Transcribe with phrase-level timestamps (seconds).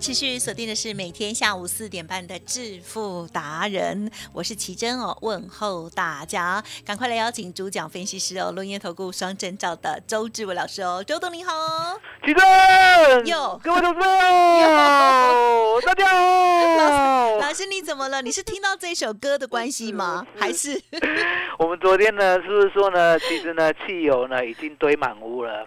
[0.00, 17.36] 持续锁定的是每天下午四点半的致富达人，我是奇珍哦，问候大家，赶快来邀请主讲分析师哦，轮研投顾双证照的周志伟老师哦，周董你好哦，起正，哟各位同事好，大家好。
[17.38, 18.22] 老师你怎么了？
[18.22, 20.24] 你是听到这首歌的关系吗？
[20.38, 20.80] 还是
[21.58, 23.18] 我们昨天呢，是不是说呢？
[23.18, 25.66] 其实呢，汽油呢已经堆满屋了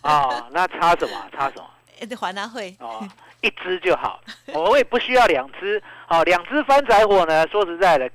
[0.00, 1.28] 啊、 那差什么？
[1.30, 1.64] 差什么？
[2.00, 2.76] 呃华纳会？
[2.78, 3.06] 哦，
[3.40, 4.20] 一只就好，
[4.54, 5.82] 我也不需要两只。
[6.08, 8.08] 哦，两只翻柴火呢，说实在的，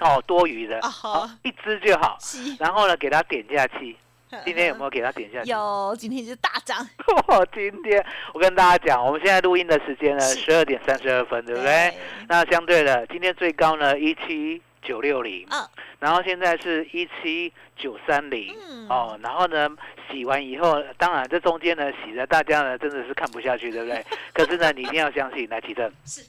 [0.00, 0.78] 哦，多余的。
[0.80, 2.18] 啊好哦，一只就好。
[2.58, 3.96] 然后呢，给它点下去。
[4.44, 5.48] 今天有没有给它点下去？
[5.50, 6.86] 有，今天就是大涨，
[7.28, 11.94] 哦，今天我跟大家讲，我们现在录音的时间呢，十二点三十二分，对不对？
[12.28, 15.68] 那相对的，今天最高呢一七九六零，嗯。
[15.98, 18.88] 然后现在是一七九三零，嗯。
[18.88, 19.68] 哦，然后呢
[20.10, 24.04] 洗完以后，当然这中间呢洗的大家呢真的是看不下去，对不对？
[24.32, 26.22] 可是呢，你一定要相信，来提正， 是，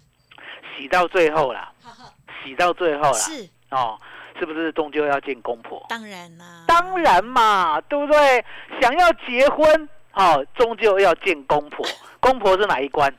[0.78, 2.12] 洗到最后啦，哈哈
[2.44, 4.00] 洗到最后啦，是，哦，
[4.40, 5.86] 是不是终究要见公婆？
[5.90, 8.44] 当然啦，当然嘛，对不对？
[8.82, 11.86] 想要结婚，哦，终究要见公婆。
[12.20, 13.14] 公婆是哪一关？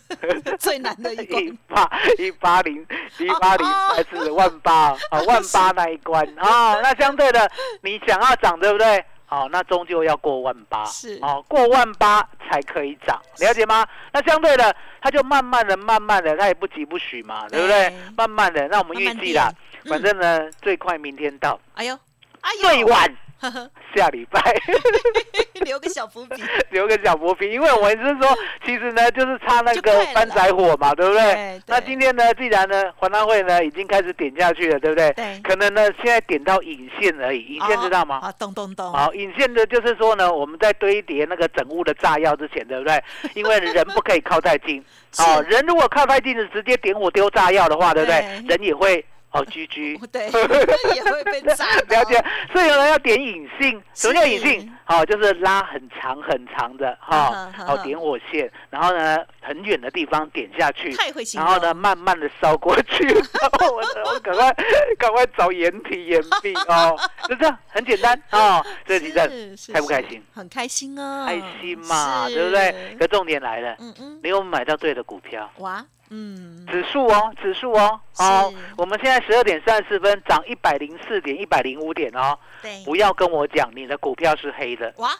[0.60, 2.86] 最难的一关一八 一八零
[3.18, 5.22] 一八零还是万八啊？
[5.26, 6.78] 万八那一关啊？
[6.82, 9.02] 那相对的，你想要涨，对不对？
[9.24, 13.86] 好，那终究要过万八，是哦，过万八才可以涨，了解吗？
[14.12, 17.94] 那相对的，它就慢慢的、慢慢的，它也不急不徐嘛，对不对对？
[18.14, 19.50] 慢慢的，那我们预计啦，
[19.82, 21.98] 点反正呢，最快明天到，哎呦，
[22.42, 23.16] 哎呦，最晚
[23.94, 24.40] 下礼拜。
[25.62, 28.36] 留个小伏笔， 留个小伏笔，因为我们是说，
[28.66, 31.60] 其实呢，就是差那个翻柴火嘛，对不对？
[31.68, 35.12] 那今天呢，既然呢，环大会呢已经开始点下去了，对不对？
[35.12, 38.18] 对可能呢，现在点到引线而已，引线知道吗？
[38.22, 43.00] 啊，咚咚咚，好，引线的就是说呢，我们在堆叠那个整物的炸药之前，对不对？
[43.34, 48.20] 因为人不可以靠太近，是哦，人如果靠太近，直接点火丢炸药的话，对不对？
[48.20, 49.98] 对人也会哦居居。
[50.10, 50.26] 对，
[50.94, 54.96] 也会被 炸到，了解，所以有人要点隐性，什么叫引是信？
[54.96, 60.94] 好、就是拉很长很长的哈，好、点火线，然后呢很远的地方点下去，
[61.34, 63.06] 然后呢慢慢的烧过去，
[63.40, 64.52] 然后我我赶快
[64.98, 66.98] 赶快找掩体掩蔽哦，
[67.28, 70.22] 就这样很简单哦， 这几阵是是是开不开心？
[70.34, 72.96] 很开心哦，开心嘛，对不对？
[72.98, 75.50] 可重点来了，嗯嗯，你有没有买到对的股票？
[75.58, 82.38] 哇，嗯，指数哦，指数哦，哦，我们现在十二点三十四分，涨一百零四点，一百零五点哦。
[82.62, 85.10] 对，不要跟我讲你的股票是黑的，哇，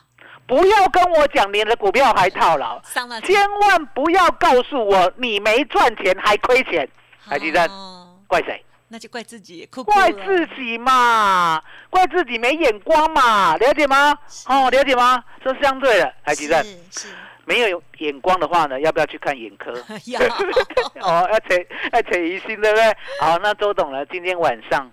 [0.46, 2.80] 不要跟我讲你的股票还套牢，
[3.24, 6.88] 千万不要告诉我你没赚钱还亏钱，
[7.28, 8.64] 台积电哦怪谁？
[8.88, 14.18] 那就怪自己，哭哭怪自己嘛，怪自己没眼光嘛，了解吗？
[14.46, 15.24] 哦，了解吗？
[15.42, 16.62] 这是相对的，台积电。
[16.62, 17.08] 是是，
[17.44, 19.72] 没有眼光的话呢，要不要去看眼科？
[20.06, 20.20] 要
[21.00, 21.56] 哦，要扯
[21.92, 22.96] 要扯疑心，对不对？
[23.20, 24.90] 好，那周董呢，今天晚上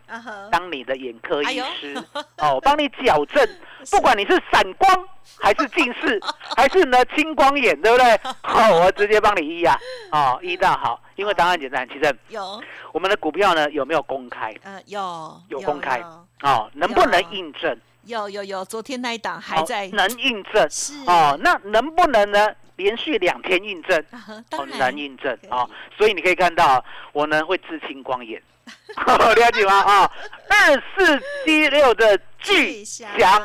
[0.52, 1.96] 当你的眼科医师，
[2.38, 3.48] 哦，我帮你矫正，
[3.92, 5.08] 不管你是散光
[5.40, 6.20] 还是近视，
[6.56, 8.20] 还是呢青光眼，对不对？
[8.42, 9.78] 好，我直接帮你医啊，
[10.12, 12.62] 哦，医到好，因为答案简单，其实有
[12.92, 14.54] 我们的股票呢有没有公开？
[14.64, 16.06] 呃有有公开有
[16.42, 17.80] 哦，能不能印证？
[18.10, 22.48] 有有有，昨天那一档还哦在能印证是哦，那能不能呢？
[22.76, 24.04] 连续两天印证？
[24.10, 26.84] 啊哈哦当，然印证啊哦，所以你可以看到
[27.14, 28.42] 我呢会治青光眼，
[28.96, 29.82] 了解吗？
[29.82, 30.12] 啊，
[30.50, 33.42] 二四七六的巨祥，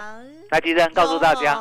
[0.51, 1.59] 来，吉珍告诉大家，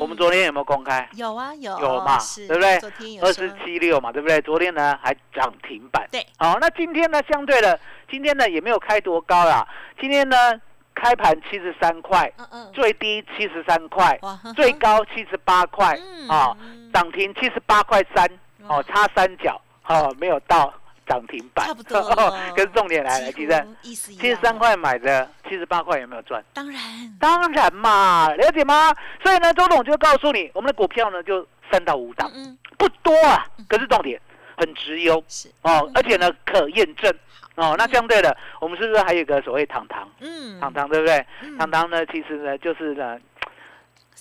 [0.00, 1.06] 我们昨天有没有公开？
[1.12, 4.40] 有啊有有嘛是对不对昨天有二四七六嘛，对不对？
[4.40, 6.08] 昨天呢还涨停板。
[6.10, 7.78] 对，好，那今天呢相对的，
[8.10, 9.68] 今天呢也没有开多高啦，
[10.00, 10.58] 今天呢
[10.94, 12.30] 开盘七十三块，
[12.72, 14.18] 最低七十三块，
[14.54, 16.56] 最高七十八块，嗯啊，
[16.92, 18.26] 涨停七十八块三，
[18.68, 20.72] 哦，差三角，哦，没有到
[21.06, 22.00] 涨停板，差不多
[22.56, 24.22] 可是重点来了，其实意思一样。
[24.22, 26.42] 七十三块买的，七十八块有没有赚？
[26.54, 26.80] 当然。
[27.20, 28.94] 当然嘛，了解吗？
[29.22, 32.30] 所以呢，周董就告诉你，我们的股票呢就三到五档，
[32.78, 34.20] 不多啊，可是重点
[34.56, 35.22] 很直优。
[35.28, 35.50] 是。
[35.62, 37.12] 哦，而且呢可验证
[37.56, 37.74] 哦。
[37.78, 40.08] 那相对的，我们是不是还有一个所谓糖糖？
[40.20, 41.26] 嗯糖糖对不对？
[41.42, 43.18] 嗯糖糖呢，其实呢就是呢。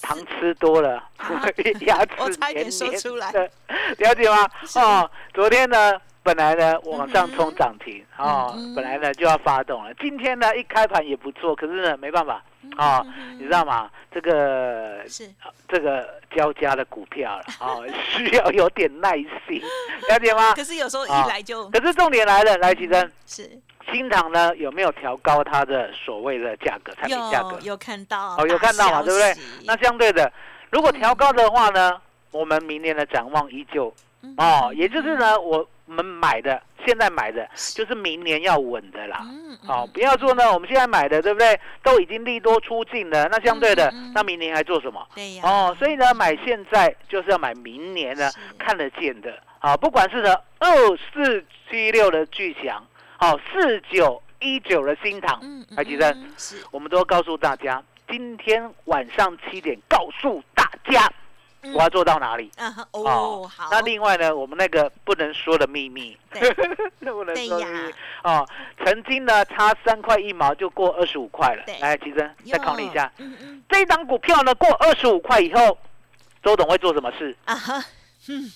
[0.02, 1.46] 糖吃多了，啊
[1.82, 3.50] 牙齿点黏黏说出来的，
[4.00, 4.50] 了解吗？
[4.76, 5.94] 哦，昨天呢，
[6.24, 9.94] 本来呢往上冲涨停，哦嗯，本来呢就要发动了。
[10.02, 12.44] 今天呢一开盘也不错，可是呢没办法，
[12.78, 13.06] 哦，
[13.38, 13.90] 你知道吗？
[14.12, 15.28] 这个是
[15.68, 17.78] 这个交加的股票了， 啊，
[18.10, 19.16] 需要有点耐
[19.48, 19.62] 心，
[20.10, 20.54] 了解吗？
[20.54, 23.50] 可是有时候一啊来就可是重点来了，来，奇珍，是
[23.92, 27.76] 新塘呢有没有调高它的所谓的价格，产品价格有？
[27.78, 29.36] 看到哦，有看到嘛，大对不对？
[29.66, 30.32] 那相对的，
[30.72, 32.00] 如果调高的话呢，
[32.32, 39.22] 我们明年的展望依旧嗯哦，也就是呢，我们买的现在买的就是明年要稳的啦。
[39.24, 41.60] 嗯哦，不要做呢，我们现在买的，对不对？
[41.82, 45.08] 都已经利多出尽了，那相对的那明年还做什么？
[45.16, 49.42] 对呀哦，所以呢，买现在就是要买明年呢看得见的。
[49.60, 50.70] 啊，不管是呢二
[51.14, 61.14] 四七六的巨祥，好四九一九的新塘，嗯嗯还记得嗯是我们都告诉大家，今天晚上七点告诉大家嗯
[61.74, 62.52] 我要做到哪里。
[62.58, 63.70] 啊哦好。
[63.72, 66.52] 那另外呢，我们那个不能说的秘密，对。
[67.00, 67.94] 不能说的秘密。
[68.24, 68.48] 哦。
[68.84, 71.64] 曾经呢，差三块一毛就过二十五块了。
[71.66, 71.78] 对。
[71.80, 73.64] 来，其实再考虑一下，嗯嗯。
[73.70, 75.78] 这一档股票呢，过二十五块以后，
[76.44, 77.36] 周董会做什么事？
[77.46, 77.84] 啊哈
[78.30, 78.52] 嗯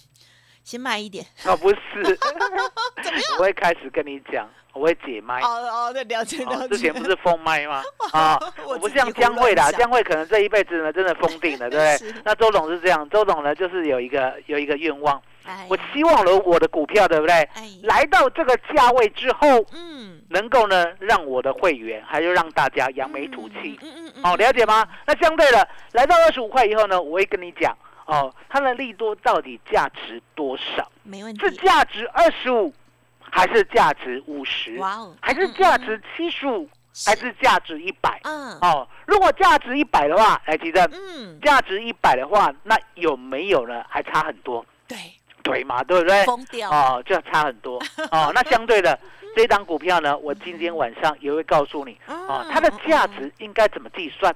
[0.67, 1.79] 先慢一点哦，不是，
[3.39, 5.39] 我会开始跟你讲，我会解麦。
[5.39, 7.81] 哦哦对了解哦了解之前不是封麦吗？
[8.11, 12.21] 啊，我我不像江慧啦，乱想江慧可能这一辈子呢真的封定了， 对不是对？
[12.25, 17.33] 那周董是这样，周董呢就是有一个有一个愿望，哎我希望了我的股票，对不对？
[17.55, 23.79] 哎来到这个价位之后，嗯能够呢让我的会员，还有让大家扬眉吐气。
[23.81, 24.85] 嗯嗯嗯哦，了解吗？
[25.05, 27.73] 那相对的，来到二十五块以后呢，我会跟你讲，
[28.07, 30.91] 哦，它的利多到底价值多少？
[31.03, 32.73] 没问题是价值二十五，
[33.19, 34.77] 还是价值五十？
[34.79, 36.67] 哇哦还是价值七十五，
[37.05, 38.19] 还是价值一百？
[38.23, 43.85] 嗯哦，如果价值一百的话，来，吉正，嗯价值一百的话，那有没有呢？
[43.87, 44.97] 还差很多，对
[45.43, 45.83] 对嘛？
[45.83, 46.23] 对不对？
[46.25, 47.77] 疯掉哦，就要差很多
[48.11, 48.31] 哦。
[48.33, 48.97] 那相对的，
[49.35, 54.33] 这档股票呢，我今天晚上也会告诉你哦，它的价值应该怎么计算？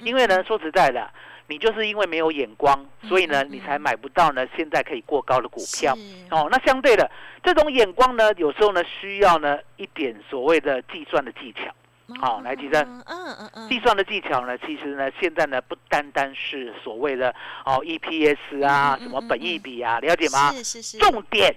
[0.00, 1.08] 因为呢，说实在的，
[1.52, 5.94] 你就是因为没有眼光，所以呢，你才买不到呢现在可以过高的股票。
[6.30, 7.10] 哦，那相对的，
[7.44, 11.70] 这种眼光呢，有时候呢需要呢一点所谓的计算的技巧。
[12.20, 17.34] 好来提升嗯嗯嗯嗯计算的技巧呢，其实呢，现在呢不单单是所谓的
[17.66, 20.50] 哦 EPS 啊，什么本益比啊，了解吗？
[20.52, 21.54] 是是是重点，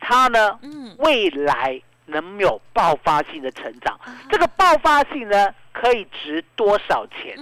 [0.00, 7.34] 它呢嗯未来能有爆发性的成长，啊这个爆发性呢可以值多少钱？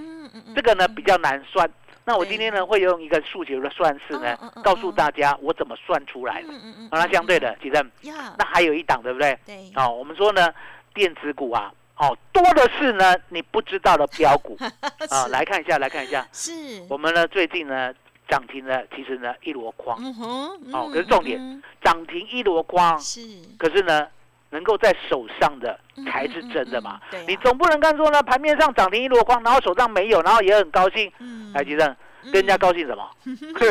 [0.57, 1.69] 这个呢比较难算。
[2.03, 6.47] 那我今天呢会用一个数学的算式呢告诉大家我怎么算出来的。
[6.49, 9.37] 嗯嗯那相对的，其实那还有一档，对不对？
[9.45, 9.71] 对。
[9.75, 10.51] 哦，我们说呢，
[10.95, 14.57] 电子股啊，哦，多的是呢你不知道的标股。
[15.11, 15.25] 啊。
[15.25, 16.51] 是来看一下，来看一下，是。
[16.89, 17.93] 我们呢最近呢
[18.27, 20.27] 涨停呢，其实呢一箩筐，嗯哼
[20.73, 21.61] 哦嗯可是重点嗯。
[21.83, 23.21] 涨停一箩筐，是。
[23.59, 24.07] 可是呢
[24.49, 26.99] 能够在手上的嗯才是真的嘛。
[26.99, 27.23] 嗯嗯嗯对啊。
[27.27, 31.11] 你总不能干说呢盘面上涨停一箩筐，然后手上没有，然后也很高兴。
[31.19, 31.51] 嗯。
[31.53, 33.09] 台积电跟人家高兴什么？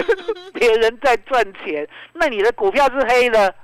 [0.54, 3.54] 别人在赚钱，那你的股票是黑的，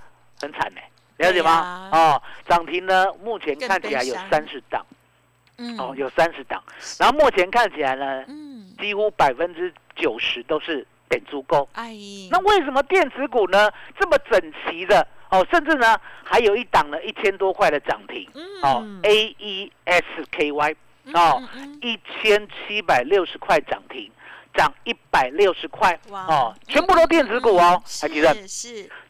[0.41, 0.81] 很惨呢，
[1.19, 1.89] 了解吗？
[1.91, 4.85] 对哦，涨停呢，目前看起来有三十档，
[5.59, 5.79] 嗯。
[5.79, 6.63] 哦，有三十档，
[6.99, 8.69] 然后目前看起来呢，嗯。
[8.79, 11.69] 几乎百分之九十都是点足够。
[11.75, 11.95] 哎，
[12.31, 15.47] 那为什么电子股呢这么整齐的哦？
[15.51, 18.29] 甚至呢还有一档呢一千多块的涨停。
[18.63, 20.77] 哦嗯，A E S K Y
[21.15, 21.43] 哦
[21.81, 24.09] 一千七百六十块涨停，
[24.55, 25.99] 涨一百六十块。
[26.11, 26.27] 哇。
[26.27, 28.33] 哦，全部都电子股哦，还记得？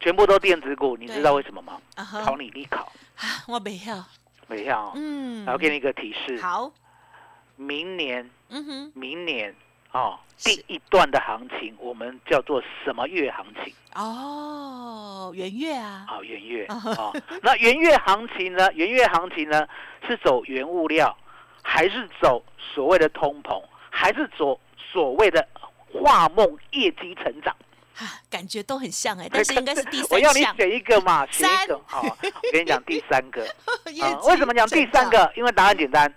[0.01, 1.79] 全部都电子股，你知道为什么吗？
[2.25, 4.03] 考你立考，啊我没要，
[4.47, 4.75] 没有。
[4.75, 4.93] 哦。
[4.95, 6.73] 嗯，然后给你一个提示，好，
[7.57, 9.55] 明年嗯哼，明年
[9.93, 13.73] 哦第一段的行情，我们叫做什么月行情？
[13.95, 17.17] 哦，圆月啊，好，元月 啊哦。
[17.43, 18.73] 那元月行情呢？
[18.73, 19.65] 元月行情呢
[20.09, 21.17] 是走原物料，
[21.63, 22.43] 还是走
[22.75, 25.47] 所谓的通膨，还是走所谓的
[25.87, 27.55] 画梦业绩成长？
[27.95, 32.01] 哈，感觉都很像哎，但是应该是第我要你，选一个嘛， 选一个三。
[32.03, 33.45] 好，我跟你讲第三个。
[34.03, 35.09] 啊，为什么讲第三？
[35.09, 35.33] 个？
[35.37, 36.13] 因为答案简单。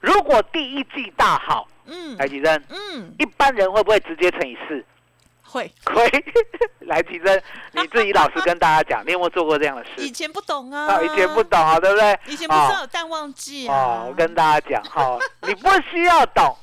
[0.00, 4.84] 如果第一季大好，嗯来吉珍，嗯，一般人会不会直接乘以四？
[5.42, 6.08] 会，亏。
[6.86, 7.42] 来吉珍，
[7.72, 9.90] 你自己老实跟大家讲， 你有没有做过这样的事？
[9.98, 12.18] 以前不懂啊，啊，以前不懂啊，对不对？
[12.26, 16.56] 以前不知道有淡旺季啊，哦，我跟大家讲哈， 你不需要懂，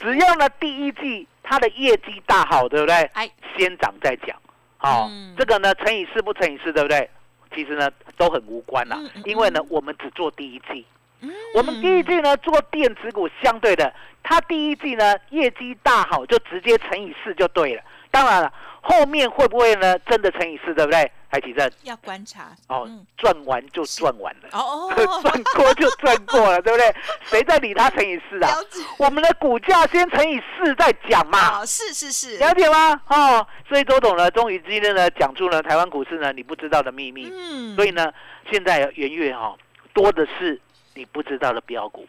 [0.00, 2.94] 只要呢第一季它的业绩大好，对不对？
[3.14, 4.36] 哎，先涨再讲。
[4.80, 7.08] 哦，嗯这个呢乘以四不乘以四，对不对？
[7.54, 10.86] 其实呢都很无关啦嗯嗯，因为呢我们只做第一季，
[11.20, 17.82] 嗯我们第一季呢做电子股相对的，它第一季呢业绩大好，就直接乘以四就对了。
[18.10, 21.10] 当然了，后面会不会呢真的乘以四，对不对？
[21.30, 24.48] 海奇正要观察哦嗯，赚完就赚完了。
[24.52, 26.94] 哦哦，赚过就赚过了，对不对？
[27.26, 28.50] 谁在理他乘以四啊
[28.96, 32.98] 我们的股价先乘以四再讲嘛，哦，是是是，了解吗？
[33.08, 37.30] 哦，所以周董呢，终于今天呢讲出了台湾股市呢你不知道的秘密。
[37.30, 38.10] 嗯，所以呢，
[38.50, 39.54] 现在元月哈、
[39.92, 40.58] 多的是
[40.98, 42.04] 你不知道的标股，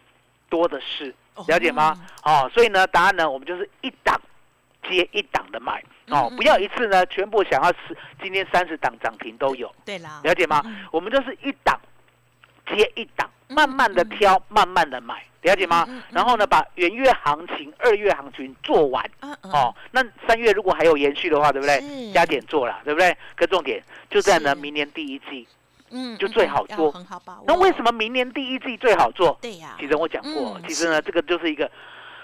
[0.49, 1.13] 多的是，
[1.47, 1.95] 了解吗？
[2.23, 4.19] 哦，所以呢，答案呢，我们就是一档
[4.89, 9.71] 接一档的买哦嗯嗯，不要一次呢全部想要是今天三十档涨停都有。
[9.85, 10.63] 对啦，了解吗？
[10.65, 11.79] 嗯我们就是一档
[12.65, 15.87] 接一档，嗯慢慢的挑，慢慢的买，了解吗？
[16.09, 19.07] 然后呢，把元月行情、二月行情做完。
[19.43, 22.11] 哦，那三月如果还有延续的话，对不对？
[22.11, 23.15] 加点做了，对不对？
[23.35, 25.47] 可重点就在呢，明年第一季。
[25.91, 27.43] 嗯，就最好做很好把握。
[27.47, 29.37] 那为什么明年第一季最好做？
[29.41, 29.75] 对呀？
[29.79, 31.69] 其实我讲过，嗯其实呢，这个就是一个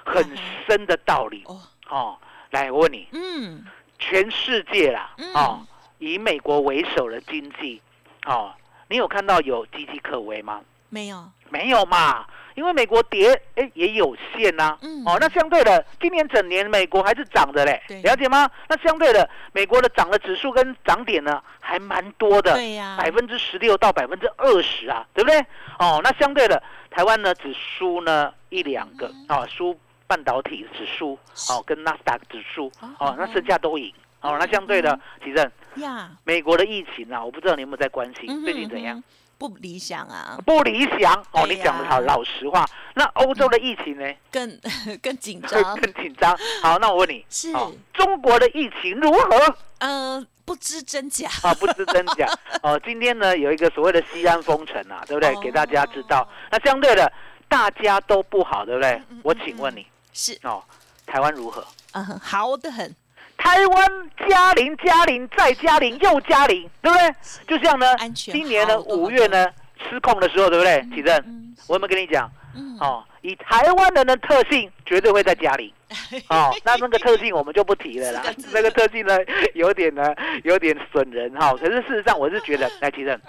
[0.06, 2.18] 很嗯深的道理哦，哦。
[2.52, 3.66] 来，我问你，嗯
[4.00, 5.60] 全世界啦，嗯哦，
[6.00, 7.82] 以美国为首的经济，
[8.26, 8.54] 哦，
[8.88, 10.62] 你有看到有岌岌可危吗？
[10.90, 18.50] 没有，没有嘛，因为美国跌，哎，也有限呐、嗯哦，那相对的，今年整年美国还是涨的嘞对，了解吗？
[18.68, 25.40] 那相对的，美国的涨的指数跟涨点呢，还蛮多的，对呀，百分之十六到百分之二十啊，对不对？
[25.80, 31.18] 哦，那相对的，台湾呢只输呢一两个，哦，输半导体指数，
[31.50, 33.94] 哦，跟纳斯达克指数，哦哦，那剩下都赢。
[34.22, 38.98] 哦，那相对的，其实呀，美国的疫情啊，我不知道你有没有在关心，嗯最近怎样？？
[38.98, 39.04] 嗯哼
[39.38, 42.66] 不理想啊，不理想哦，你讲的好老实话。
[42.96, 44.60] 那欧洲的疫情呢，更
[45.02, 45.62] 更 紧张。
[45.80, 46.38] 更紧张。
[46.62, 49.56] 好，那我问你，是哦，中国的疫情如何？
[49.80, 51.30] 呃，不知真假。
[51.44, 52.28] 啊，不知真假。
[52.64, 55.34] 哦，今天呢有一个所谓的西安封城啊，对不对？
[55.36, 56.28] 哦给大家知道。
[56.50, 57.12] 那相对的，
[57.50, 59.20] 大家都不好，对不对嗯嗯？
[59.24, 60.64] 我请问你，是，哦，
[61.06, 61.66] 台湾如何？
[61.92, 62.96] 嗯，好的很，
[63.38, 67.16] 台湾加零加零再加零又加零，对不对？
[67.48, 69.48] 就像呢安，全今年的五月呢
[69.90, 70.86] 失控的时候，对不对？
[70.96, 72.30] 启正，嗯我有没有跟你讲？
[72.54, 75.74] 嗯，哦，以台湾人的特性，绝对会在家里。
[76.30, 78.22] 哦，那那个特性我们就不提了啦。
[78.52, 79.18] 那个特性呢，
[79.54, 80.14] 有点呢，
[80.44, 83.20] 有点损人哈、可是事实上，我是觉得， 来，提正，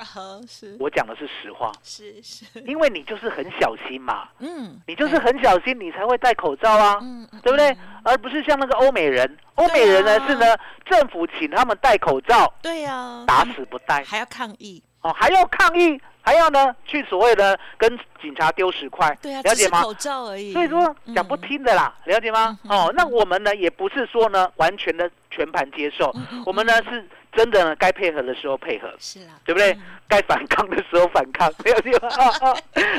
[0.78, 7.70] 我讲的是实话，是是，因为你就是很小心嘛，嗯，你就是很小心，你才会戴口罩啊，嗯，嗯对不对？
[7.70, 7.78] 嗯？
[8.04, 10.56] 而不是像那个欧美人，欧美人呢啊是呢，
[10.88, 19.80] 政府请他们戴口罩，对呀，打死不戴，还要抗议，哦，还要抗议，还要呢去所谓的跟警察丢十块，对啊，了解吗？
[19.80, 20.52] 口罩而已。
[20.52, 22.58] 所以说嗯讲不听的啦，了解吗？
[22.64, 26.12] 嗯哦，那我们呢也不是说呢完全的全盘接受
[26.44, 29.82] 我们呢是真的呢该配合的时候配合，是啦，对不对嗯？
[30.08, 32.08] 该反抗的时候反抗，了解吗？
[32.08, 32.50] 啊啊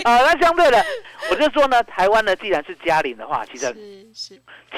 [0.06, 0.18] 啊！
[0.22, 0.82] 那相对的，
[1.30, 3.76] 我就说呢，台湾呢既然是嘉陵的话，其实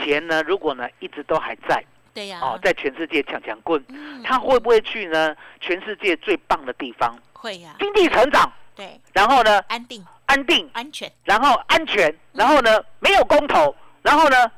[0.04, 1.84] 钱呢如果呢一直都还在
[2.16, 14.52] 对呀，哦，在全世界抢抢棍，嗯他会不会去呢全世界最棒的地方，会呀，经济成长，对，然后呢安定安定，安全然后安全，然后呢没有公投，然后呢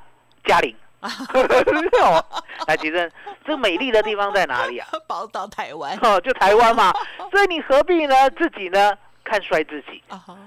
[0.45, 0.75] 嘉玲。
[1.01, 2.25] 哦，
[2.67, 3.11] 来，其实
[3.45, 4.87] 这美丽的地方在哪里啊？
[5.07, 6.91] 宝岛台湾哦，就台湾嘛。
[7.31, 8.91] 所以你何必呢自己呢
[9.23, 10.03] 看衰自己？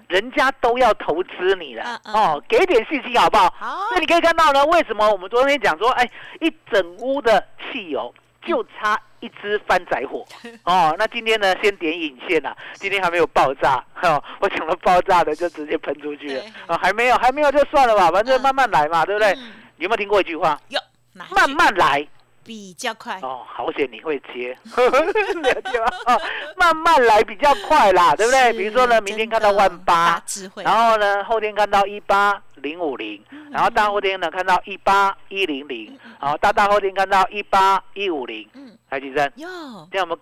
[0.09, 3.53] 人家都要投资你了哦，给点信心好不好？
[3.59, 6.09] 好所以你可以看到呢，为什么我们昨天讲说，哎，
[6.41, 8.13] 一整屋的汽油。
[8.47, 10.23] 就差一只翻仔火。
[10.65, 16.41] 哦，那今天呢，先点引线啊、今天还没有爆炸，哈、 我讲到爆炸的就直接喷出去了。
[16.43, 18.43] 对，啊、还没有，还没有就算了吧，反正嗯。
[18.43, 19.33] 慢慢来嘛，对不对？
[19.33, 19.53] 嗯。
[19.79, 20.61] 有没有听过一句话？
[20.69, 20.81] 哟，
[21.15, 22.07] 哪一句慢慢来。
[22.47, 25.87] 比较快，哦，好险你会接，了解吗？
[26.05, 26.21] 哦，
[26.59, 28.53] 慢慢来比较快啦，对不对？
[28.53, 30.23] 比如说呢，明天看到万八
[30.57, 33.51] 然后呢，后天看到一八零五零，嗯。
[33.51, 38.64] 然后大后天呢看到一八一零零，然后大大后天看到一八一五零，嗯，
[38.95, 39.33] 台积电。
[39.35, 39.49] 有，
[39.91, 40.17] 这样我们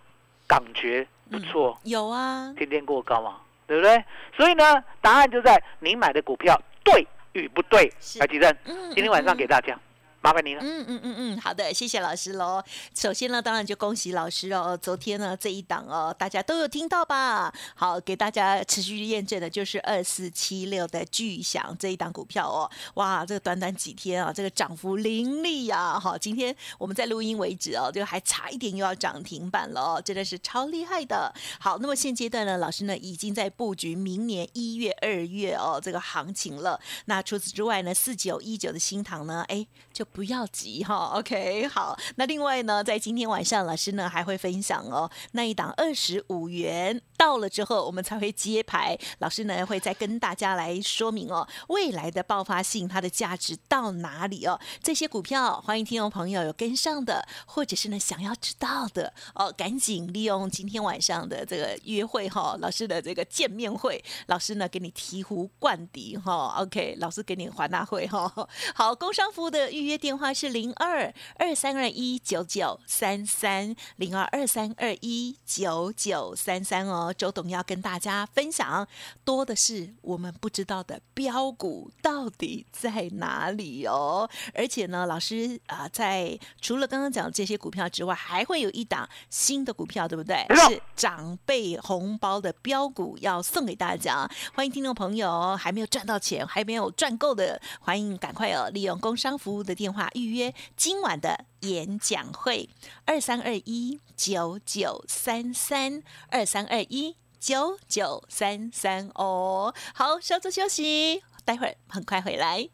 [0.46, 3.36] 感觉不错，有啊，天天过高嘛，
[3.66, 4.02] 对不对？
[4.34, 8.18] 所以呢，答案就在你买的股票对与不对是。
[8.18, 9.78] 台积生，嗯，今天晚上给大家，
[10.22, 10.62] 麻烦您了。
[10.62, 12.62] 嗯嗯嗯嗯，好的，谢谢老师喽。
[12.94, 14.78] 首先呢，当然就恭喜老师哦。
[14.80, 17.52] 昨天呢这一档哦，大家都有听到吧？
[17.74, 22.70] 好，给大家持续验证的就是二四七六的巨响这一档股票哦。
[22.94, 25.98] 哇，这个短短几天啊，这个涨幅凌厉呀！
[25.98, 31.34] 好，今天我们在录音为止哦，就还差一点又要涨停板了哦，真的是超厉害的。
[31.58, 36.78] 好，那么现阶段呢，老师呢已经在布局明年一月、二月哦这个行情了。
[37.06, 41.12] 那除此之外呢，四九一九的新塘呢，哎，就不要急哈。
[41.14, 41.98] OK，好。
[42.16, 48.98] 那另外呢，在今天晚上，老师呢还会分享哦，那一档二十五元到了之后，我们才会揭牌。
[49.18, 54.60] 老师呢会再跟大家来说明哦，未来的爆发性它的价值到哪里哦。
[54.82, 68.30] 这些股票，欢迎听众朋友有跟上的，或者是呢想要知道的哦，赶紧利用今天晚上的这个约会哈、老师的这个见面会，老师呢给你醍醐灌顶哈、OK，老师给你还大会哈、
[68.74, 77.14] 好，工商服务的预约电话是零二二三二一九九三三零二二三二一九九三三哦。
[77.16, 78.84] 周董要跟大家分享，
[79.24, 84.28] 多的是我们不知道的标股到底在哪里哦。
[84.52, 94.28] 而且呢，老师啊、在除了刚刚讲的这些股票之外，还会有一档新的股票，对不对是长辈红包的标股要送给大家。
[94.52, 102.68] 欢迎听众朋友还没有赚到钱，还没有赚够的，欢迎赶快哦，利用工商服务的电话话预约今晚的演讲会，
[103.04, 109.74] 二三二一九九三三二三二一九九三三哦。
[109.94, 112.68] 好，稍作休息，待会儿很快回来。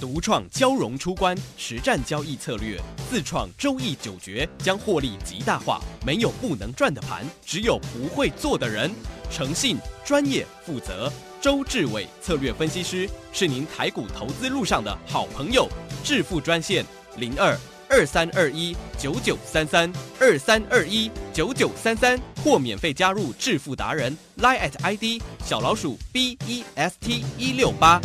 [0.00, 5.78] 独创交融出关实战交易策略，自创周易九诀，将获利极大化。
[6.06, 8.90] 没有不能赚的盘，只有不会做的人。
[9.30, 11.12] 诚信、专业、负责。
[11.40, 15.66] 周志伟策略分析师是您台股投资路上的好朋友。
[16.04, 16.84] 致富专线
[17.16, 17.56] 零二
[17.88, 28.00] 二三二一九九三三二三二一九九三三，或免费加入致富达人 Line at ID 小老鼠 B E S T 一六八。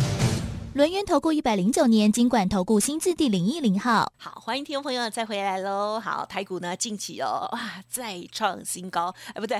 [0.76, 4.12] 轮源投顾一百零九年金管投顾新字第零一零号。
[4.18, 5.98] 好，欢迎听众朋友再回来喽。
[5.98, 9.56] 好，台股呢近期哦，哇，再创新高，哎，不对，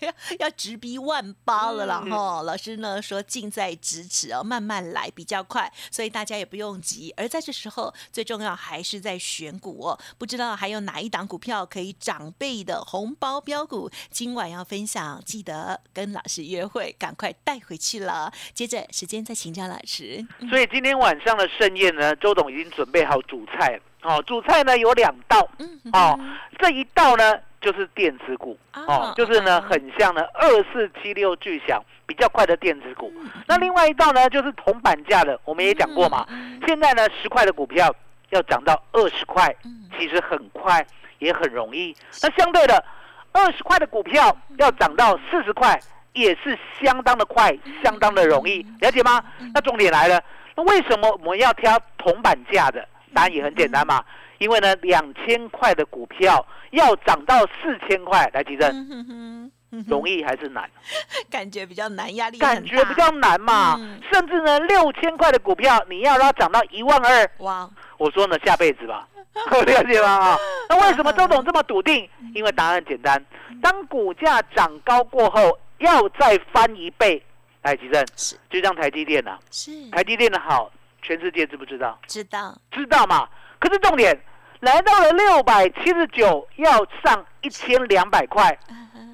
[0.00, 7.14] 要 要直逼万八了啦嗯哈、老师呢说近在咫尺哦，慢慢来比较快，所以大家也不用急。
[7.16, 9.96] 而在这时候，最重要还是在选股哦。
[10.18, 18.32] 不知道还有哪一档股票可以长辈的红包标股，今晚要分享，记得跟老师约会，赶快带回去了。
[18.52, 20.15] 接着时间再请教老师。
[20.48, 23.80] 所以今天晚上的盛宴呢，周董已经准备好主菜了。
[24.02, 26.18] 哦，主菜呢有两道嗯，哦，
[26.58, 33.12] 这一道呢就是电子股啊哦，就是呢啊很像呢二四七六巨响比较快的电子股。
[33.16, 37.92] 嗯那另外一道呢就是铜板价的，我们也讲过嘛，嗯现在呢十块的股票
[38.30, 40.86] 要涨到二十块，嗯其实很快
[41.18, 41.96] 也很容易。
[42.22, 42.84] 那相对的，
[43.32, 45.80] 二十块的股票要涨到四十块，
[46.16, 49.22] 也是相当的快，相当的容易，了解吗？
[49.54, 50.20] 那重点来了，
[50.56, 52.88] 那为什么我们要挑铜板价的？
[53.14, 54.04] 答案也很简单嘛，
[54.38, 59.50] 因为呢，两千块的股票要涨到四千块，来提振，
[59.86, 60.68] 容易还是难？
[61.30, 64.00] 感觉比较难，压力感觉比大较难嘛嗯。
[64.12, 69.06] 甚至呢，六千块的股票，你要让它涨到一万二，哇，我说呢，下辈子吧，
[69.50, 70.08] 了解吗？
[70.08, 72.08] 啊，那为什么周董这么笃定？
[72.34, 73.24] 因为答案简单，
[73.62, 77.22] 当股价涨高过后，要再翻一倍。
[77.62, 78.06] 哎，吉正，
[78.48, 80.70] 就像台积电呐、是台积电的好，
[81.02, 81.98] 全世界知不知道？
[82.06, 83.28] 知道，知道嘛？
[83.58, 84.16] 可是重点
[84.60, 88.56] 来到了六百七十九，要上一千两百块，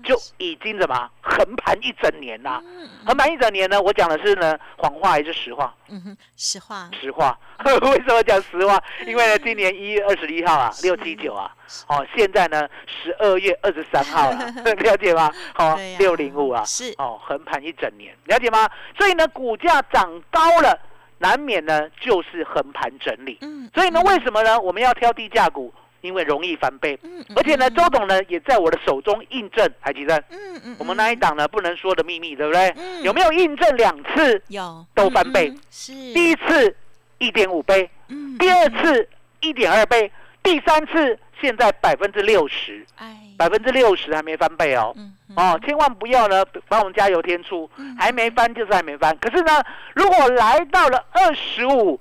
[0.03, 5.75] 就已经怎么横盘一整年啦、嗯横盘一整年呢，我讲的是呢谎话还是实话？
[5.88, 7.37] 嗯哼，实话，实话。
[7.65, 8.81] 为什么讲实话？
[9.07, 11.51] 因为呢，今年一月二十一号啊，六七九啊，
[11.88, 14.37] 哦，现在呢十二月二十三号了，
[14.75, 15.31] 了解吗？
[15.55, 18.69] 好六零五啊，是哦，横盘一整年，了解吗？
[18.97, 20.79] 所以呢，股价涨高了，
[21.19, 23.38] 难免呢就是横盘整理。
[23.41, 24.61] 嗯，所以呢，嗯为什么呢？
[24.61, 25.75] 我们要挑低价股？
[26.03, 26.99] 因为容易翻倍，
[27.35, 27.75] 而且呢，嗯。
[27.75, 32.69] 周董呢也在我的手中印证，海基证，嗯嗯，我们那一档呢不能说的秘密，对不对？
[32.77, 33.03] 嗯。
[33.03, 34.43] 有没有印证两次？
[34.49, 34.85] 有。
[34.95, 35.53] 都翻倍？
[35.71, 35.93] 是。
[36.12, 36.77] 第一次
[37.19, 39.09] 一点五倍，嗯第二次
[39.41, 40.11] 一点二倍，
[40.43, 43.17] 第三次现在百分之六十，哎。
[43.38, 44.93] 百分之六十还没翻倍哦。
[44.97, 49.17] 嗯哦，千万不要呢帮我们加油添醋嗯，还没翻就是还没翻。
[49.19, 49.62] 可是呢，
[49.95, 51.99] 如果来到了二十五，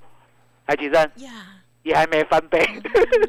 [0.66, 1.30] 海基证呀
[1.82, 2.60] 也还没翻倍，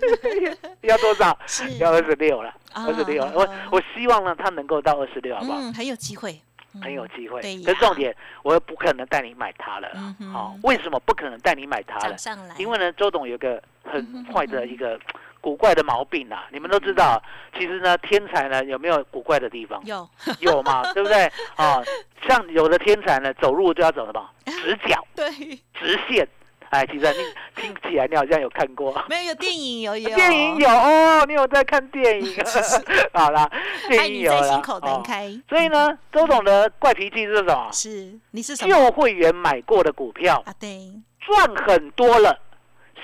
[0.81, 1.37] 要多少？
[1.47, 3.23] 是要二十六了，啊二十六。
[3.33, 5.59] 我我希望呢，它能够到二十六，好不好？
[5.59, 6.39] 嗯很有机会，
[6.75, 7.41] 嗯很有机会。
[7.41, 9.89] 可是重点，我又不可能带你买它了
[10.31, 12.15] 好，为什么不可能带你买它了
[12.57, 14.99] 因为呢，周董有个很坏的一个
[15.41, 16.45] 古怪的毛病啊。
[16.51, 17.21] 你们都知道，
[17.57, 19.81] 其实呢，天才呢有没有古怪的地方？
[19.85, 20.07] 有
[20.39, 21.25] 有嘛，对不对？
[21.55, 21.81] 啊，
[22.27, 25.29] 像有的天才呢，走路就要走什么直角、对，
[25.73, 26.27] 直线。
[26.73, 28.91] 哎，其实你听起来你好像有看过。
[29.07, 32.35] 没有有电影有有 电影有哦，你有在看电影？
[33.13, 33.47] 好啦，
[33.87, 35.03] 电影有啦在心口难哦，
[35.47, 37.69] 所以呢，周董的怪脾气是什么？
[37.71, 40.53] 是你是什么旧会员买过的股票啊？
[40.59, 42.35] 对，赚很多了，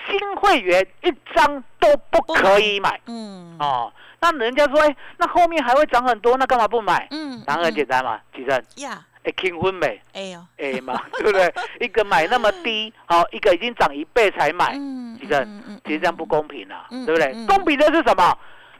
[0.08, 3.93] 新会员一张都不可以买嗯哦。
[4.21, 7.08] 那人家说，哎，那后面还会涨很多，那干嘛不买？
[7.12, 11.53] 嗯，答案很简单单嘛，其实呀，哎，轻婚呗，哎呦，哎嘛，对不对？
[11.79, 17.45] 一个买那么低，好，一个已经涨一倍才买，嗯其实嗯嗯其实这样不公平啊，嗯对不对嗯？
[17.47, 18.38] 公平的是什么？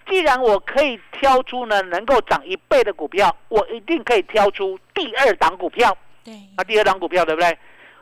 [0.08, 5.96] 既然我可以挑出呢能够涨一倍的股票，我一定可以挑出第二档股票。
[6.24, 7.58] 对，那第二档股票对不对？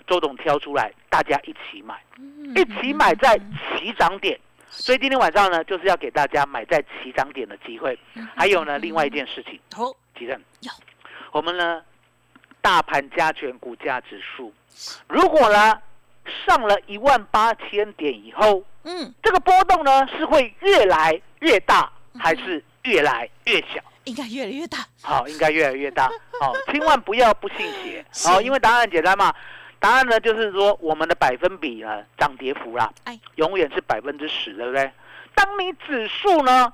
[0.07, 4.39] 周董挑出来，大家一起买，嗯一起买在起涨点。
[4.69, 7.97] 所以今天晚上呢，就是要给大家买在起涨点的机会。
[8.35, 10.71] 还有呢，另外一件事情，好吉正有，
[11.31, 11.81] 我们呢，
[12.61, 14.53] 大盘加权股价指数，
[15.07, 15.79] 如果呢
[16.45, 23.81] 上了一万八千点以后，嗯，这个波动呢是会越来越大，还是越来越小？
[24.03, 26.09] 应该越来越大，好，应该越来越大。
[26.39, 28.05] 好，千万不要不信邪。
[28.11, 29.33] 是好，因为答案很简单嘛。
[29.79, 34.91] 答案呢就是说，我们的百分比呢涨跌幅啦哎，永远是百分之十，对不对？
[35.35, 36.73] 当你指数呢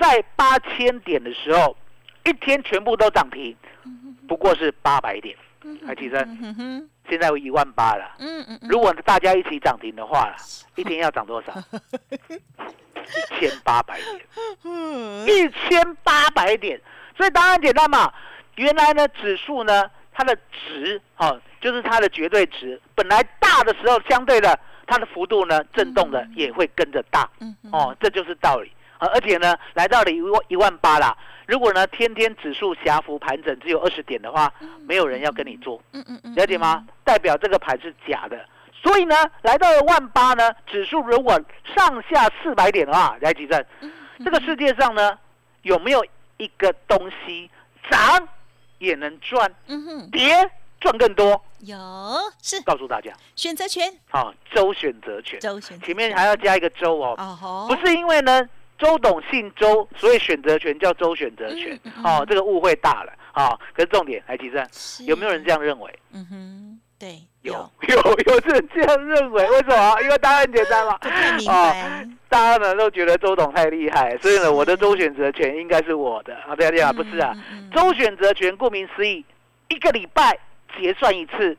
[0.00, 1.76] 在八千点的时候，
[2.24, 3.56] 一天全部都涨停，
[4.28, 5.36] 不过是八百点，
[5.86, 8.14] 还提升，现在有一万八了。
[8.18, 10.34] 嗯嗯，如果大家一起涨停的话，
[10.76, 11.52] 一天要涨多少？
[13.02, 14.20] 一千八百点。
[14.64, 16.80] 嗯一千八百点，
[17.16, 18.12] 所以答案简单嘛。
[18.56, 27.28] 原来呢，指数呢，它的值哦，就是它的绝对值，本来大的时候，相对的它的幅度呢，震动的也会跟着大
[27.72, 28.70] 哦，这就是道理。
[28.98, 31.16] 啊而且呢，来到了一万一万八啦。
[31.46, 34.52] 如果呢，天天指数狭幅盘整只有二十点的话，
[34.86, 36.84] 没有人要跟你做，嗯嗯嗯，了解吗？
[37.04, 38.44] 代表这个盘是假的。
[38.82, 41.40] 所以呢，来到了万八呢，指数如果
[41.74, 43.64] 上下四百点的话，来举证，
[44.24, 45.16] 这个世界上呢，
[45.62, 46.04] 有没有
[46.36, 47.48] 一个东西
[47.90, 48.28] 涨
[48.78, 50.50] 也能赚，嗯哼，跌
[50.80, 51.40] 赚更多？
[51.60, 51.76] 有
[52.42, 52.60] 是。
[52.62, 58.48] 告诉大家，选择权，好、周选择权，周选择前面还要加一个周哦，哦吼，不是因为呢
[58.82, 61.78] 周董姓周，所以选择权叫周选择权。
[62.02, 63.12] 哦，这个误会大了。
[63.34, 65.04] 哦、可是重点来提升，是。
[65.04, 65.98] 有没有人这样认为？
[66.12, 67.52] 嗯哼，对，有
[67.88, 67.96] 有。
[68.26, 70.02] 有人这样认为，为什么？
[70.02, 70.98] 因为答案很简单嘛。
[71.00, 76.34] 不太明哦，大家呢都觉得周董太厉害，所以呢，我的周选择权应该是我的。
[76.46, 77.32] 啊，对啊对啊，不是啊，
[77.74, 79.24] 周选择权顾名思义，
[79.68, 80.38] 一个礼拜
[80.78, 81.56] 结算一次，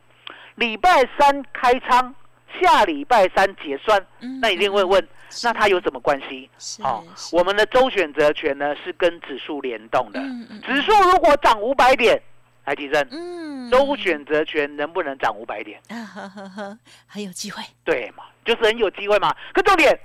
[0.56, 2.14] 礼拜三开仓，
[2.62, 4.00] 下礼拜三结算。
[4.20, 5.08] 嗯那一定会问，是
[5.44, 6.50] 那它有什么关系？
[6.60, 10.20] 是哦，我们的周选择权呢是跟指数联动的，
[10.66, 12.22] 指数如果涨五百点，
[12.66, 13.44] 来提升，嗯。
[13.72, 15.82] 周选择权能不能涨五百点？
[15.90, 19.34] 啊呵呵呵，很有机会，对嘛，就是很有机会嘛。
[19.54, 19.98] 可重点，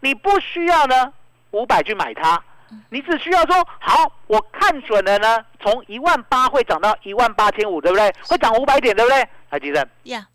[0.00, 1.12] 你不需要呢
[1.50, 2.40] 五百去买它，
[2.90, 8.14] 你只需要说好，我看准了呢，从一万八会涨到一万八千五，对不对？
[8.22, 9.28] 会涨五百点，对不对？
[9.50, 10.28] 来，提升，呀，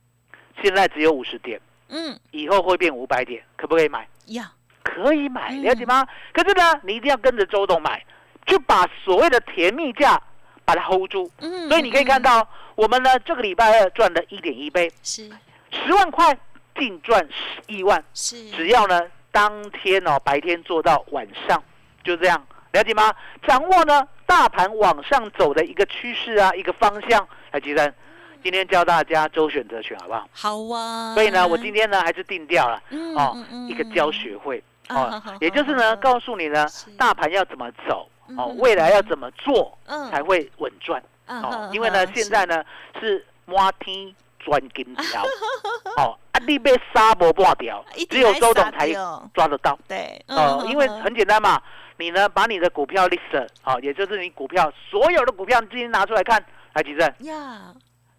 [0.61, 2.19] 现在只有五十点，嗯。
[2.31, 4.05] 以后会变五百点，可不可以买？
[4.33, 4.51] 呀，
[4.83, 6.05] 可以买，嗯了解吗？
[6.33, 8.03] 可是呢，你一定要跟着周董买，
[8.45, 10.21] 就把所谓的甜蜜价
[10.65, 11.31] 把它 hold 住。
[11.39, 15.29] 嗯，所以你可以看嗯到，我们呢这个礼拜二赚了一点一倍，是
[15.71, 16.37] 十万块
[16.75, 18.03] 净赚十一万。
[18.13, 21.63] 是，只要呢当天哦白天做到晚上，
[22.03, 23.13] 就这样，了解吗？
[23.47, 27.27] 掌握呢大盘往上走的一个趋势啊，一个方向。
[27.51, 27.93] 来，吉生，
[28.43, 30.27] 今天教大家周选择权好不好？
[30.33, 33.37] 好啊，所以呢，我今天呢还是定调了嗯哦
[33.69, 40.09] 一个教学会哦好，也就是好呢告诉你呢大盘要怎么走哦嗯，未来要怎么做嗯。
[40.11, 42.63] 才会稳赚嗯哦，因为呢现在呢
[42.99, 43.25] 是。
[43.45, 45.23] 摸天钻金条。
[45.97, 48.87] 哦，啊，你被杀无半条一，只有周董才
[49.33, 49.77] 抓得到。
[49.89, 51.01] 对，哦，嗯因为嗯。
[51.01, 51.61] 很简单嘛，
[51.97, 56.41] 你呢把你的股票 list，好、也就是你股票所有的股票，你今天拿出来看，
[56.73, 57.73] 来吉正，呀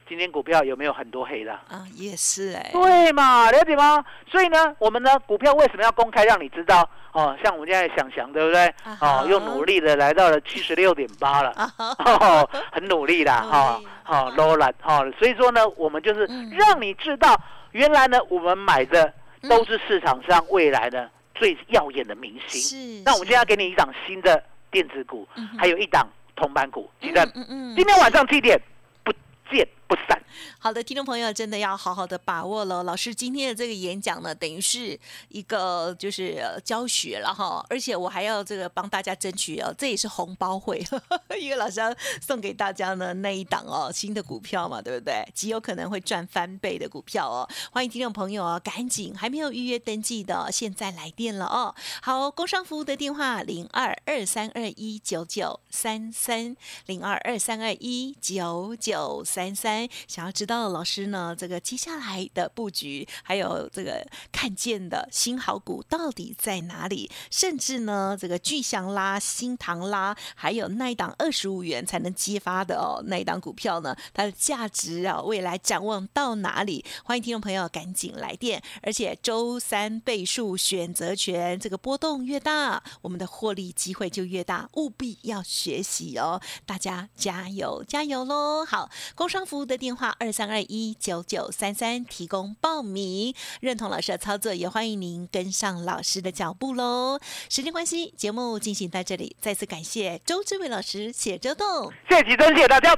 [0.09, 1.53] 今天股票有没有很多黑的？
[1.53, 4.05] 啊，也是哎，对嘛，了解吗？
[4.31, 6.89] 所以呢，我们呢股票为什么要公开让你知道？
[7.13, 8.75] 哦，像我们现在想想，对不对？
[9.01, 11.51] 哦，又努力的来到了七十六点八了。
[11.51, 17.39] 啊，哦，很努力啦，努哈力，好 low 了，哈，所以说呢，我们就是嗯让你知道，
[17.73, 19.13] 原来呢，我们买的
[19.43, 22.61] 嗯都是市场上未来的最耀眼的明星。
[22.61, 25.27] 是，那我们现在给你一档新的电子股，
[25.59, 28.59] 还有一档铜板股，记嗯得嗯嗯今天晚上七点
[29.05, 29.13] 不
[29.51, 30.19] 见不散。
[30.59, 32.83] 好的，听众朋友真的要好好的把握了。
[32.85, 40.83] 老师今天的这个演讲呢，等于是一个就是教学了哈，而且我还要这个帮大家争取哦，这也是红包会，
[41.39, 45.23] 因为老师要送给大家呢那一档哦新的股票嘛，对不对？
[45.35, 47.47] 极有可能会赚翻倍的股票哦。
[47.71, 51.75] 欢迎听众朋友哦，赶紧还没有预约登记的，现在来电了哦。
[52.01, 59.82] 好，工商服务的电话零二二三二一九九三三零二二三二一九九三三。
[60.09, 67.11] 想要知道老师呢这个接下来的布局，还有这个看见的新好股到底在哪里？
[67.31, 76.85] 甚至呢这个巨祥啦、新唐啦，还有那一档二十五元才能揭发的哦，那一档股票呢，它的价值啊，未来展望到哪里？
[77.05, 86.41] 欢迎听众朋友赶紧来电，而且周三倍数选择权，这个波动越大，我们的获利机会就越大，务必要学习哦！
[86.67, 88.65] 大家加油加油喽！
[88.65, 97.19] 好，工商服务的的电话二三二一九九三三提供报名，认同老师的操作，也欢迎您跟上老师的脚步喽。
[97.49, 101.91] 时间关系，节目进行到这里，再次感谢周志伟老师，谢周董。
[102.07, 102.95] 谢谢真，谢谢大家，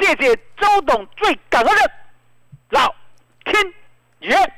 [0.00, 1.90] 谢谢周董最感恩的
[2.70, 2.92] 老
[3.44, 3.72] 天
[4.22, 4.57] 爷。